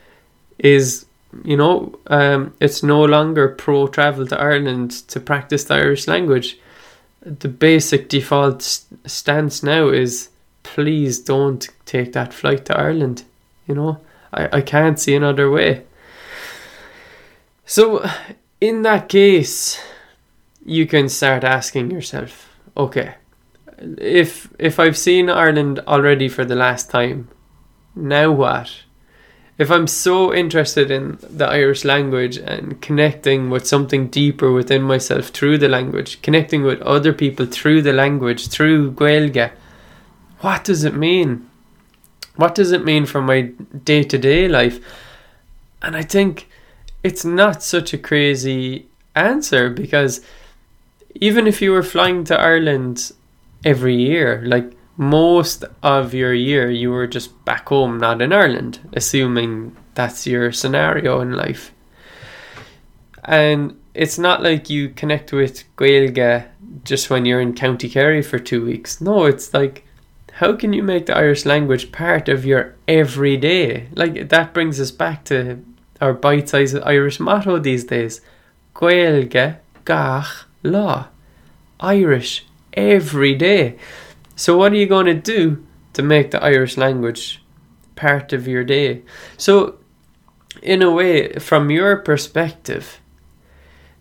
is 0.58 1.06
you 1.44 1.56
know, 1.56 1.98
um, 2.08 2.54
it's 2.60 2.82
no 2.82 3.04
longer 3.04 3.50
pro 3.50 3.88
travel 3.88 4.26
to 4.28 4.40
Ireland 4.40 4.92
to 5.10 5.20
practice 5.20 5.64
the 5.64 5.76
Irish 5.76 6.08
language. 6.08 6.58
The 7.22 7.48
basic 7.48 8.10
default 8.10 8.64
stance 9.06 9.62
now 9.62 9.90
is 9.90 10.30
please 10.64 11.20
don't 11.20 11.68
take 11.86 12.14
that 12.14 12.34
flight 12.34 12.66
to 12.66 12.78
Ireland. 12.78 13.24
You 13.68 13.76
know, 13.76 13.98
I, 14.34 14.58
I 14.58 14.62
can't 14.62 15.00
see 15.00 15.16
another 15.16 15.50
way. 15.50 15.84
So, 17.66 18.10
in 18.60 18.82
that 18.82 19.10
case, 19.10 19.80
you 20.66 20.88
can 20.88 21.08
start 21.10 21.44
asking 21.44 21.92
yourself, 21.92 22.58
okay, 22.76 23.16
if 23.98 24.52
if 24.60 24.80
I've 24.80 24.98
seen 24.98 25.30
Ireland 25.30 25.80
already 25.88 26.30
for 26.30 26.46
the 26.46 26.56
last 26.56 26.90
time, 26.90 27.30
now 27.96 28.32
what? 28.32 28.84
if 29.60 29.70
I'm 29.70 29.88
so 29.88 30.34
interested 30.34 30.90
in 30.90 31.20
the 31.22 31.46
Irish 31.46 31.84
language 31.84 32.38
and 32.38 32.82
connecting 32.82 33.50
with 33.50 33.68
something 33.68 34.08
deeper 34.08 34.54
within 34.54 34.82
myself 34.82 35.28
through 35.28 35.58
the 35.58 35.68
language, 35.68 36.22
connecting 36.22 36.64
with 36.64 36.82
other 36.82 37.12
people 37.12 37.46
through 37.46 37.82
the 37.82 37.92
language, 37.92 38.48
through 38.48 38.94
Gaeilge, 38.94 39.52
what 40.40 40.64
does 40.64 40.86
it 40.86 40.96
mean? 40.96 41.46
What 42.38 42.56
does 42.56 42.72
it 42.72 42.86
mean 42.86 43.06
for 43.06 43.22
my 43.22 43.52
day 43.84 44.04
to 44.04 44.18
day 44.18 44.48
life? 44.48 44.80
And 45.82 45.98
I 45.98 46.04
think 46.04 46.48
it's 47.04 47.26
not 47.26 47.62
such 47.62 47.94
a 47.94 47.98
crazy 47.98 48.88
answer 49.14 49.70
because 49.70 50.22
even 51.16 51.48
if 51.48 51.62
you 51.62 51.74
were 51.74 51.84
flying 51.84 52.24
to 52.24 52.40
Ireland 52.40 53.12
every 53.64 53.96
year, 53.96 54.44
like 54.46 54.74
most 54.98 55.64
of 55.82 56.14
your 56.14 56.34
year 56.34 56.70
you 56.70 56.92
were 56.92 57.08
just 57.08 57.44
back 57.46 57.70
home, 57.70 57.98
not 57.98 58.22
in 58.22 58.34
Ireland, 58.34 58.80
assuming 58.94 59.76
that's 59.94 60.28
your 60.28 60.52
scenario 60.52 61.22
in 61.22 61.34
life. 61.34 61.74
And 63.24 63.80
it's 63.94 64.18
not 64.18 64.42
like 64.42 64.70
you 64.70 64.90
connect 64.90 65.32
with 65.32 65.64
Gaeilge 65.76 66.48
just 66.84 67.10
when 67.10 67.26
you're 67.26 67.42
in 67.42 67.54
County 67.54 67.90
Kerry 67.90 68.22
for 68.22 68.40
two 68.40 68.66
weeks. 68.66 69.02
No, 69.02 69.26
it's 69.26 69.54
like, 69.54 69.86
how 70.34 70.54
can 70.56 70.74
you 70.74 70.84
make 70.84 71.06
the 71.06 71.18
Irish 71.18 71.46
language 71.46 71.92
part 71.92 72.30
of 72.30 72.46
your 72.46 72.76
everyday? 72.88 73.90
Like, 73.94 74.30
that 74.30 74.54
brings 74.54 74.80
us 74.80 74.92
back 74.92 75.26
to 75.26 75.64
our 76.00 76.14
bite 76.14 76.50
sized 76.50 76.78
Irish 76.84 77.20
motto 77.20 77.60
these 77.60 77.84
days 77.84 78.22
Gaeilge, 78.74 79.58
Gach, 79.86 80.46
Law. 80.64 81.08
Irish, 81.82 82.46
every 82.74 83.36
day. 83.36 83.78
So, 84.36 84.58
what 84.58 84.72
are 84.72 84.78
you 84.78 84.88
going 84.88 85.06
to 85.08 85.14
do 85.14 85.66
to 85.94 86.02
make 86.02 86.32
the 86.32 86.44
Irish 86.44 86.78
language 86.78 87.44
part 87.96 88.34
of 88.34 88.48
your 88.48 88.64
day? 88.64 89.02
So, 89.38 89.78
in 90.62 90.82
a 90.82 90.92
way, 90.92 91.34
from 91.34 91.70
your 91.70 91.98
perspective, 91.98 93.00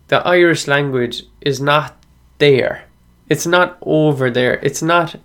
the 0.07 0.25
Irish 0.27 0.67
language 0.67 1.23
is 1.41 1.61
not 1.61 1.95
there. 2.39 2.85
It's 3.29 3.45
not 3.45 3.77
over 3.81 4.31
there. 4.31 4.55
It's 4.63 4.81
not, 4.81 5.15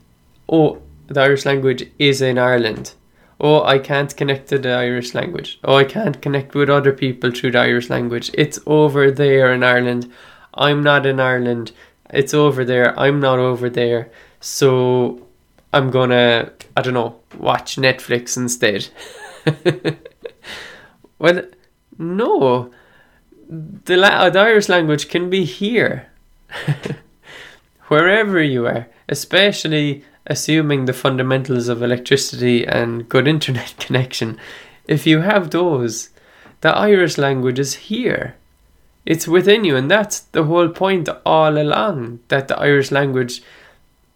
oh, 0.49 0.83
the 1.07 1.21
Irish 1.21 1.47
language 1.47 1.91
is 1.99 2.21
in 2.21 2.39
Ireland. 2.39 2.95
Oh, 3.41 3.63
I 3.65 3.79
can't 3.79 4.17
connect 4.17 4.49
to 4.49 4.59
the 4.59 4.71
Irish 4.71 5.15
language. 5.15 5.59
Oh, 5.65 5.77
I 5.77 5.85
can't 5.85 6.21
connect 6.23 6.55
with 6.55 6.71
other 6.71 6.93
people 6.93 7.31
through 7.31 7.53
the 7.53 7.61
Irish 7.61 7.91
language. 7.91 8.31
It's 8.35 8.59
over 8.67 9.11
there 9.11 9.53
in 9.53 9.63
Ireland. 9.63 10.13
I'm 10.55 10.83
not 10.83 11.05
in 11.07 11.19
Ireland. 11.19 11.73
It's 12.15 12.33
over 12.33 12.65
there. 12.65 12.99
I'm 12.99 13.19
not 13.19 13.39
over 13.39 13.69
there. 13.69 14.11
So 14.41 15.27
I'm 15.73 15.91
gonna, 15.91 16.53
I 16.77 16.83
don't 16.83 16.95
know, 16.95 17.17
watch 17.37 17.77
Netflix 17.77 18.37
instead. 18.37 18.89
well, 21.19 21.43
no. 21.99 22.71
The, 23.49 23.97
la- 23.97 24.09
uh, 24.09 24.31
the 24.31 24.39
Irish 24.39 24.69
language 24.69 25.09
can 25.09 25.29
be 25.29 25.45
here. 25.45 26.09
Wherever 27.89 28.41
you 28.41 28.67
are, 28.67 28.87
especially 29.09 30.05
assuming 30.27 30.85
the 30.85 30.93
fundamentals 30.93 31.69
of 31.69 31.83
electricity 31.83 32.67
and 32.67 33.09
good 33.09 33.27
internet 33.27 33.75
connection, 33.81 34.39
if 34.87 35.07
you 35.07 35.21
have 35.21 35.51
those, 35.51 36.11
the 36.61 36.71
Irish 36.71 37.19
language 37.19 37.59
is 37.59 37.75
here. 37.75 38.37
It's 39.07 39.29
within 39.29 39.65
you, 39.65 39.77
and 39.77 39.91
that's 39.91 40.21
the 40.21 40.45
whole 40.45 40.69
point 40.69 41.09
all 41.27 41.59
along 41.59 42.21
that 42.29 42.49
the 42.49 42.59
Irish 42.59 42.91
language 42.91 43.43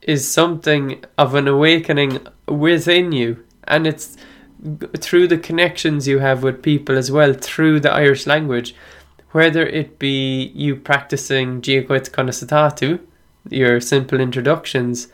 is 0.03 0.27
something 0.27 1.05
of 1.19 1.35
an 1.35 1.47
awakening 1.47 2.27
within 2.47 3.13
you, 3.13 3.45
and 3.65 3.87
it's 3.87 4.17
through 4.97 5.29
the 5.29 5.39
connections 5.39 6.09
you 6.09 6.19
have 6.19 6.43
with 6.43 6.63
people 6.63 6.97
as 6.97 7.11
well 7.11 7.33
through 7.33 7.81
the 7.81 7.93
Irish 7.93 8.27
language, 8.27 8.75
whether 9.33 9.67
it 9.67 9.99
be 9.99 10.47
you 10.55 10.75
practicing 10.75 11.61
Giacoit 11.61 12.11
Conasatatu, 12.11 12.99
your 13.51 13.81
simple 13.81 14.21
introductions, 14.21 15.09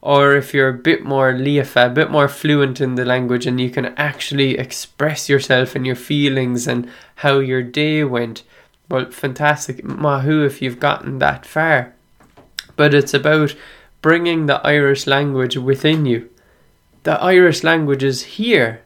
or 0.00 0.34
if 0.34 0.54
you're 0.54 0.68
a 0.68 0.74
bit 0.74 1.04
more 1.04 1.32
liafa, 1.32 1.86
a 1.86 1.90
bit 1.90 2.10
more 2.10 2.28
fluent 2.28 2.80
in 2.80 2.94
the 2.94 3.04
language 3.04 3.46
and 3.46 3.60
you 3.60 3.68
can 3.68 3.86
actually 3.96 4.56
express 4.56 5.28
yourself 5.28 5.74
and 5.74 5.84
your 5.84 5.96
feelings 5.96 6.66
and 6.66 6.88
how 7.16 7.38
your 7.38 7.62
day 7.62 8.04
went. 8.04 8.42
Well, 8.88 9.10
fantastic. 9.10 9.84
Mahu 9.84 10.44
if 10.44 10.62
you've 10.62 10.80
gotten 10.80 11.18
that 11.18 11.44
far. 11.44 11.94
But 12.76 12.94
it's 12.94 13.14
about 13.14 13.54
bringing 14.00 14.46
the 14.46 14.66
Irish 14.66 15.06
language 15.06 15.56
within 15.56 16.06
you. 16.06 16.30
The 17.02 17.20
Irish 17.20 17.62
language 17.62 18.02
is 18.02 18.22
here 18.22 18.82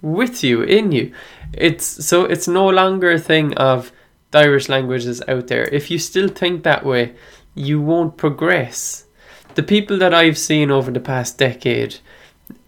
with 0.00 0.42
you, 0.44 0.62
in 0.62 0.92
you. 0.92 1.12
It's 1.52 1.84
so 1.84 2.24
it's 2.24 2.48
no 2.48 2.68
longer 2.68 3.12
a 3.12 3.18
thing 3.18 3.54
of 3.54 3.92
the 4.30 4.38
Irish 4.40 4.68
language 4.68 5.06
is 5.06 5.22
out 5.28 5.46
there. 5.46 5.64
If 5.64 5.90
you 5.90 5.98
still 5.98 6.28
think 6.28 6.62
that 6.62 6.84
way, 6.84 7.14
you 7.54 7.80
won't 7.80 8.16
progress. 8.16 9.04
The 9.54 9.62
people 9.62 9.98
that 9.98 10.14
I've 10.14 10.38
seen 10.38 10.70
over 10.70 10.90
the 10.90 11.00
past 11.00 11.38
decade 11.38 11.96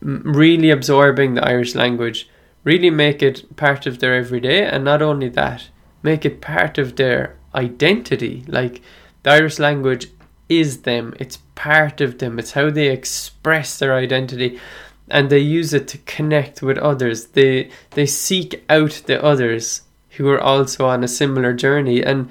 really 0.00 0.70
absorbing 0.70 1.34
the 1.34 1.44
Irish 1.44 1.74
language 1.74 2.28
really 2.62 2.90
make 2.90 3.22
it 3.22 3.56
part 3.56 3.86
of 3.86 3.98
their 3.98 4.14
everyday, 4.14 4.64
and 4.64 4.84
not 4.84 5.02
only 5.02 5.28
that, 5.30 5.68
make 6.04 6.25
it 6.25 6.40
part 6.40 6.78
of 6.78 6.94
their 6.94 7.37
identity. 7.54 8.44
Like 8.46 8.82
the 9.25 9.30
Irish 9.30 9.58
language 9.58 10.08
is 10.49 10.82
them, 10.82 11.14
it's 11.18 11.38
part 11.54 12.00
of 12.00 12.18
them, 12.18 12.38
it's 12.38 12.52
how 12.52 12.70
they 12.70 12.88
express 12.88 13.78
their 13.78 13.94
identity 13.94 14.61
and 15.08 15.28
they 15.28 15.38
use 15.38 15.75
it 15.75 15.88
to 15.88 15.99
connect 15.99 16.62
with 16.62 16.78
others. 16.78 17.26
They 17.26 17.70
they 17.90 18.06
seek 18.06 18.64
out 18.68 19.02
the 19.06 19.23
others 19.23 19.82
who 20.11 20.28
are 20.28 20.40
also 20.40 20.87
on 20.87 21.02
a 21.02 21.08
similar 21.08 21.52
journey 21.52 22.02
and 22.02 22.30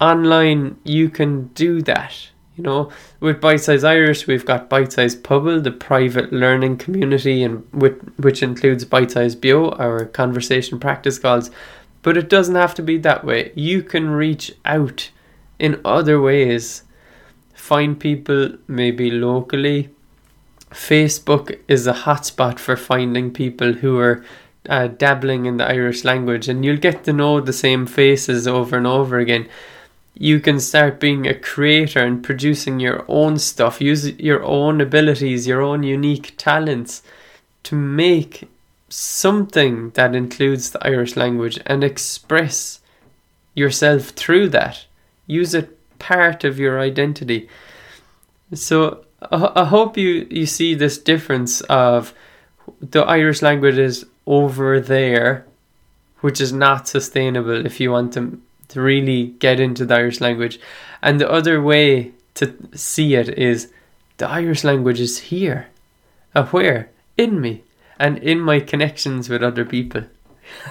online 0.00 0.78
you 0.84 1.10
can 1.10 1.48
do 1.48 1.82
that. 1.82 2.30
You 2.56 2.64
know, 2.64 2.92
with 3.20 3.40
Bite 3.40 3.60
Size 3.60 3.84
Irish, 3.84 4.26
we've 4.26 4.44
got 4.44 4.68
Bite 4.68 4.92
Size 4.92 5.16
Pobal, 5.16 5.62
the 5.62 5.70
private 5.70 6.30
learning 6.30 6.76
community, 6.76 7.42
and 7.42 7.66
with, 7.72 7.98
which 8.18 8.42
includes 8.42 8.84
Bite 8.84 9.12
Size 9.12 9.34
Beo, 9.34 9.78
our 9.80 10.04
conversation 10.04 10.78
practice 10.78 11.18
calls. 11.18 11.50
But 12.02 12.16
it 12.16 12.28
doesn't 12.28 12.54
have 12.54 12.74
to 12.74 12.82
be 12.82 12.98
that 12.98 13.24
way. 13.24 13.52
You 13.54 13.82
can 13.82 14.10
reach 14.10 14.52
out 14.64 15.10
in 15.58 15.80
other 15.84 16.20
ways. 16.20 16.82
Find 17.54 18.00
people 18.00 18.56
maybe 18.66 19.10
locally, 19.10 19.90
Facebook 20.70 21.58
is 21.66 21.86
a 21.86 21.92
hotspot 21.92 22.58
for 22.58 22.76
finding 22.76 23.32
people 23.32 23.74
who 23.74 23.98
are 23.98 24.24
uh, 24.68 24.86
dabbling 24.86 25.46
in 25.46 25.56
the 25.56 25.68
Irish 25.68 26.04
language, 26.04 26.48
and 26.48 26.64
you'll 26.64 26.76
get 26.76 27.04
to 27.04 27.12
know 27.12 27.40
the 27.40 27.52
same 27.52 27.86
faces 27.86 28.46
over 28.46 28.76
and 28.76 28.86
over 28.86 29.18
again. 29.18 29.48
You 30.14 30.38
can 30.38 30.60
start 30.60 31.00
being 31.00 31.26
a 31.26 31.34
creator 31.34 32.00
and 32.00 32.22
producing 32.22 32.78
your 32.78 33.04
own 33.08 33.38
stuff, 33.38 33.80
use 33.80 34.12
your 34.18 34.42
own 34.44 34.80
abilities, 34.80 35.46
your 35.46 35.62
own 35.62 35.82
unique 35.82 36.34
talents 36.36 37.02
to 37.64 37.74
make 37.74 38.48
something 38.90 39.90
that 39.90 40.14
includes 40.14 40.70
the 40.70 40.84
Irish 40.84 41.16
language 41.16 41.58
and 41.64 41.82
express 41.82 42.80
yourself 43.54 44.08
through 44.10 44.48
that. 44.50 44.84
Use 45.26 45.54
it 45.54 45.78
part 45.98 46.44
of 46.44 46.58
your 46.58 46.80
identity. 46.80 47.48
So 48.52 49.04
I 49.30 49.64
hope 49.64 49.96
you, 49.96 50.26
you 50.28 50.44
see 50.46 50.74
this 50.74 50.98
difference 50.98 51.60
of 51.62 52.12
the 52.80 53.02
Irish 53.02 53.42
language 53.42 53.78
is 53.78 54.04
over 54.26 54.80
there, 54.80 55.46
which 56.20 56.40
is 56.40 56.52
not 56.52 56.88
sustainable 56.88 57.64
if 57.64 57.78
you 57.80 57.92
want 57.92 58.12
to, 58.14 58.40
to 58.68 58.80
really 58.80 59.26
get 59.38 59.60
into 59.60 59.84
the 59.86 59.94
Irish 59.94 60.20
language. 60.20 60.58
And 61.00 61.20
the 61.20 61.30
other 61.30 61.62
way 61.62 62.12
to 62.34 62.54
see 62.74 63.14
it 63.14 63.38
is 63.38 63.72
the 64.16 64.28
Irish 64.28 64.64
language 64.64 65.00
is 65.00 65.18
here. 65.18 65.68
Uh, 66.34 66.46
where? 66.46 66.90
In 67.16 67.40
me 67.40 67.62
and 68.00 68.18
in 68.18 68.40
my 68.40 68.58
connections 68.58 69.28
with 69.28 69.42
other 69.42 69.64
people. 69.64 70.04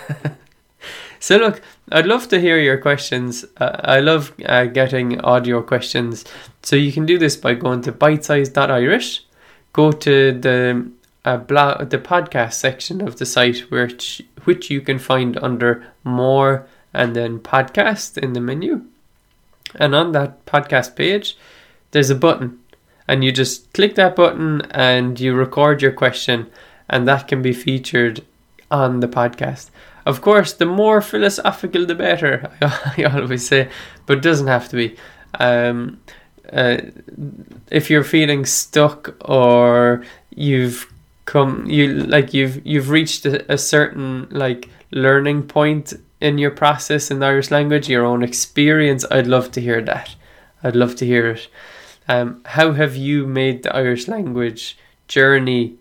so, 1.19 1.37
look, 1.37 1.61
I'd 1.91 2.07
love 2.07 2.27
to 2.29 2.39
hear 2.41 2.59
your 2.59 2.79
questions. 2.79 3.45
Uh, 3.55 3.79
I 3.83 3.99
love 3.99 4.33
uh, 4.45 4.65
getting 4.65 5.21
audio 5.21 5.61
questions. 5.61 6.25
So 6.63 6.75
you 6.75 6.91
can 6.91 7.05
do 7.05 7.19
this 7.19 7.37
by 7.37 7.53
going 7.53 7.81
to 7.83 7.91
bitesize.irish, 7.91 9.25
go 9.73 9.91
to 9.91 10.31
the 10.31 10.91
uh, 11.23 11.37
blog, 11.37 11.91
the 11.91 11.99
podcast 11.99 12.53
section 12.53 12.99
of 13.07 13.17
the 13.17 13.25
site, 13.25 13.69
which 13.69 14.23
which 14.45 14.71
you 14.71 14.81
can 14.81 14.97
find 14.97 15.37
under 15.37 15.85
more 16.03 16.65
and 16.93 17.15
then 17.15 17.37
podcast 17.39 18.17
in 18.17 18.33
the 18.33 18.41
menu. 18.41 18.81
And 19.75 19.93
on 19.93 20.13
that 20.13 20.45
podcast 20.47 20.95
page, 20.95 21.37
there's 21.91 22.09
a 22.09 22.15
button, 22.15 22.59
and 23.07 23.23
you 23.23 23.31
just 23.31 23.71
click 23.73 23.93
that 23.95 24.15
button 24.15 24.61
and 24.71 25.19
you 25.19 25.35
record 25.35 25.83
your 25.83 25.91
question, 25.91 26.47
and 26.89 27.07
that 27.07 27.27
can 27.27 27.41
be 27.41 27.53
featured 27.53 28.25
on 28.71 28.99
the 28.99 29.07
podcast. 29.07 29.69
Of 30.05 30.21
course, 30.21 30.53
the 30.53 30.65
more 30.65 31.01
philosophical, 31.01 31.85
the 31.85 31.95
better. 31.95 32.51
I 32.61 33.03
always 33.03 33.47
say, 33.47 33.69
but 34.05 34.17
it 34.17 34.23
doesn't 34.23 34.47
have 34.47 34.69
to 34.69 34.75
be. 34.75 34.95
Um, 35.39 35.99
uh, 36.51 36.77
if 37.69 37.89
you're 37.89 38.03
feeling 38.03 38.45
stuck 38.45 39.15
or 39.29 40.03
you've 40.31 40.91
come, 41.25 41.67
you 41.67 41.93
like 41.93 42.33
you've 42.33 42.65
you've 42.65 42.89
reached 42.89 43.25
a, 43.25 43.53
a 43.53 43.57
certain 43.57 44.27
like 44.31 44.69
learning 44.91 45.43
point 45.43 45.93
in 46.21 46.37
your 46.37 46.51
process 46.51 47.11
in 47.11 47.19
the 47.19 47.25
Irish 47.25 47.51
language, 47.51 47.89
your 47.89 48.05
own 48.05 48.23
experience, 48.23 49.05
I'd 49.09 49.27
love 49.27 49.51
to 49.51 49.61
hear 49.61 49.81
that. 49.81 50.15
I'd 50.63 50.75
love 50.75 50.95
to 50.97 51.05
hear 51.05 51.29
it. 51.31 51.47
Um, 52.07 52.41
how 52.45 52.73
have 52.73 52.95
you 52.95 53.25
made 53.25 53.63
the 53.63 53.75
Irish 53.75 54.07
language 54.07 54.77
journey 55.07 55.77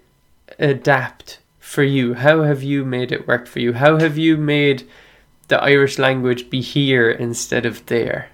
adapt 0.58 1.40
for 1.58 1.82
you? 1.82 2.14
How 2.14 2.42
have 2.42 2.62
you 2.62 2.84
made 2.84 3.12
it 3.12 3.28
work 3.28 3.46
for 3.46 3.60
you? 3.60 3.74
How 3.74 3.98
have 3.98 4.16
you 4.18 4.36
made 4.36 4.88
the 5.48 5.62
Irish 5.62 5.98
language 5.98 6.50
be 6.50 6.60
here 6.60 7.10
instead 7.10 7.66
of 7.66 7.84
there? 7.86 8.30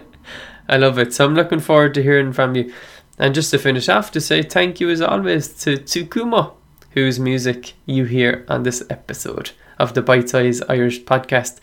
I 0.68 0.76
love 0.76 0.98
it. 0.98 1.14
So 1.14 1.24
I'm 1.24 1.34
looking 1.34 1.60
forward 1.60 1.94
to 1.94 2.02
hearing 2.02 2.32
from 2.32 2.54
you. 2.54 2.72
And 3.18 3.34
just 3.34 3.50
to 3.50 3.58
finish 3.58 3.88
off, 3.88 4.12
to 4.12 4.20
say 4.20 4.42
thank 4.42 4.80
you 4.80 4.90
as 4.90 5.00
always 5.00 5.48
to 5.64 5.76
Tsukumo, 5.76 6.54
whose 6.90 7.18
music 7.18 7.74
you 7.84 8.04
hear 8.04 8.44
on 8.48 8.62
this 8.62 8.82
episode 8.90 9.50
of 9.78 9.94
the 9.94 10.02
Bite 10.02 10.28
Size 10.28 10.60
Irish 10.68 11.02
podcast. 11.02 11.58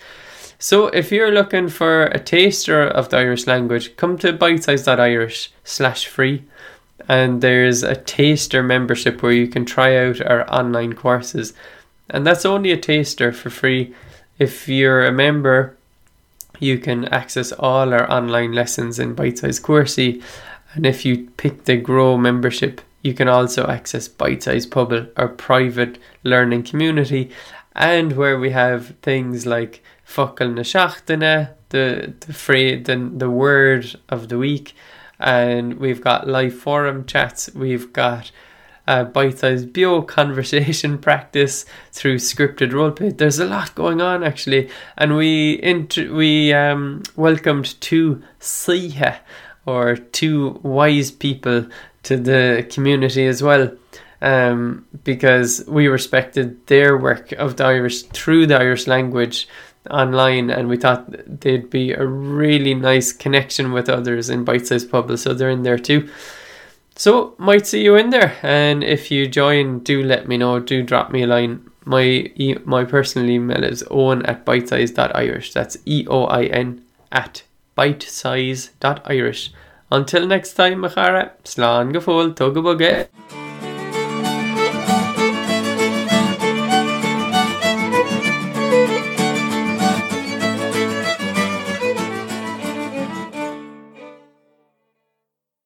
So 0.57 0.87
if 0.87 1.11
you're 1.11 1.31
looking 1.31 1.69
for 1.69 2.05
a 2.05 2.19
taster 2.19 2.83
of 2.83 3.09
the 3.09 3.17
Irish 3.17 3.45
language, 3.45 3.95
come 3.97 4.17
to 4.19 4.33
bitesize.irish 4.33 5.51
slash 5.63 6.07
free 6.07 6.43
and 7.07 7.41
there's 7.41 7.83
a 7.83 7.95
taster 7.95 8.63
membership 8.63 9.21
where 9.21 9.31
you 9.31 9.47
can 9.47 9.65
try 9.65 9.95
out 9.95 10.21
our 10.21 10.49
online 10.51 10.93
courses. 10.93 11.53
And 12.09 12.25
that's 12.25 12.45
only 12.45 12.71
a 12.71 12.77
taster 12.77 13.31
for 13.31 13.49
free. 13.49 13.93
If 14.37 14.67
you're 14.67 15.05
a 15.05 15.11
member 15.11 15.77
you 16.59 16.79
can 16.79 17.05
access 17.05 17.51
all 17.51 17.93
our 17.93 18.09
online 18.11 18.53
lessons 18.53 18.99
in 18.99 19.13
bite 19.13 19.39
sized 19.39 19.63
coursey. 19.63 20.21
And 20.73 20.85
if 20.85 21.05
you 21.05 21.29
pick 21.37 21.65
the 21.65 21.77
grow 21.77 22.17
membership 22.17 22.81
you 23.01 23.13
can 23.13 23.27
also 23.27 23.67
access 23.67 24.07
bite 24.07 24.43
size 24.43 24.65
pobal 24.65 25.07
our 25.15 25.27
private 25.27 25.99
learning 26.23 26.63
community. 26.63 27.29
And 27.75 28.13
where 28.13 28.39
we 28.39 28.49
have 28.51 28.95
things 29.01 29.45
like 29.45 29.83
focal 30.03 30.49
na 30.49 30.63
the 31.69 32.13
the 32.19 32.33
phrase 32.33 32.85
the, 32.85 33.11
the 33.15 33.29
word 33.29 33.99
of 34.09 34.29
the 34.29 34.37
week 34.37 34.73
and 35.25 35.79
we've 35.79 36.01
got 36.01 36.27
live 36.27 36.53
forum 36.53 37.03
chats. 37.05 37.49
We've 37.53 37.91
got 37.91 38.31
uh, 38.87 39.03
bite-sized 39.05 39.69
beo 39.69 40.07
conversation 40.07 40.97
practice 41.09 41.65
through 41.91 42.17
scripted 42.17 42.71
roleplay. 42.71 43.17
There's 43.17 43.39
a 43.39 43.45
lot 43.45 43.73
going 43.73 43.99
on 43.99 44.23
actually, 44.23 44.69
and 44.95 45.17
we 45.17 45.59
inter- 45.61 46.13
we 46.13 46.53
um, 46.53 47.01
welcomed 47.15 47.81
two 47.81 48.21
siha 48.39 49.17
or 49.65 49.95
two 49.95 50.59
wise 50.61 51.09
people 51.09 51.65
to 52.03 52.17
the 52.17 52.67
community 52.69 53.25
as 53.25 53.41
well. 53.41 53.75
Um, 54.21 54.87
because 55.03 55.63
we 55.67 55.87
respected 55.87 56.65
their 56.67 56.97
work 56.97 57.31
of 57.33 57.57
the 57.57 57.65
Irish 57.65 58.03
through 58.03 58.47
the 58.47 58.57
Irish 58.57 58.87
language 58.87 59.47
online 59.89 60.49
and 60.49 60.67
we 60.67 60.77
thought 60.77 61.05
they'd 61.41 61.69
be 61.69 61.91
a 61.93 62.05
really 62.05 62.73
nice 62.73 63.11
connection 63.13 63.71
with 63.71 63.89
others 63.89 64.29
in 64.29 64.43
bite 64.43 64.67
sized 64.67 64.89
pobal 64.89 65.17
so 65.17 65.33
they're 65.33 65.49
in 65.49 65.63
there 65.63 65.77
too 65.79 66.07
So, 66.97 67.35
might 67.37 67.67
see 67.67 67.83
you 67.83 67.97
in 67.97 68.09
there. 68.09 68.37
And 68.41 68.81
if 68.81 69.11
you 69.11 69.27
join, 69.27 69.79
do 69.79 70.01
let 70.01 70.29
me 70.29 70.37
know. 70.37 70.61
Do 70.61 70.81
drop 70.81 71.11
me 71.11 71.23
a 71.23 71.27
line. 71.27 71.69
My 71.83 72.31
e- 72.45 72.55
my 72.63 72.85
personal 72.85 73.29
email 73.29 73.65
is 73.65 73.83
eoin 73.91 74.23
at 74.29 74.45
bitesize.irish. 74.45 75.51
That's 75.51 75.75
E 75.85 76.07
O 76.07 76.23
I 76.23 76.43
N 76.45 76.83
at 77.11 77.43
bitesize.irish. 77.77 79.51
Until 79.91 80.25
next 80.25 80.53
time, 80.53 80.79
Machara, 80.87 81.31
slán 81.43 81.91
go 81.93 81.99
fóil 81.99 82.33
tugad 82.33 83.44